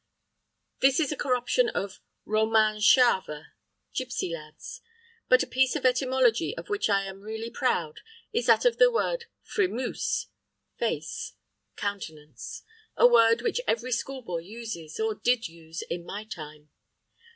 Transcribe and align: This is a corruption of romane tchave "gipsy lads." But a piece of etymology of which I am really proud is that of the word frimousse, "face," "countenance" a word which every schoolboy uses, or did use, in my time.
This 0.79 0.99
is 0.99 1.11
a 1.11 1.15
corruption 1.15 1.69
of 1.69 1.99
romane 2.25 2.77
tchave 2.81 3.49
"gipsy 3.93 4.33
lads." 4.33 4.81
But 5.29 5.43
a 5.43 5.45
piece 5.45 5.75
of 5.75 5.85
etymology 5.85 6.57
of 6.57 6.69
which 6.69 6.89
I 6.89 7.03
am 7.03 7.21
really 7.21 7.51
proud 7.51 7.99
is 8.33 8.47
that 8.47 8.65
of 8.65 8.79
the 8.79 8.91
word 8.91 9.25
frimousse, 9.43 10.25
"face," 10.79 11.33
"countenance" 11.75 12.63
a 12.97 13.05
word 13.05 13.43
which 13.43 13.61
every 13.67 13.91
schoolboy 13.91 14.39
uses, 14.39 14.99
or 14.99 15.13
did 15.13 15.47
use, 15.47 15.83
in 15.83 16.03
my 16.03 16.23
time. 16.23 16.71